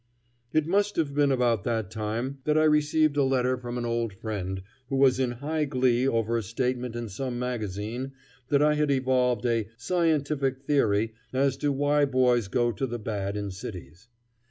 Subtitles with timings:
[0.51, 4.13] It must have been about that time that I received a letter from an old
[4.13, 8.13] friend who was in high glee over a statement in some magazine
[8.49, 13.37] that I had evolved a "scientific theory" as to why boys go to the bad
[13.37, 14.07] in cities.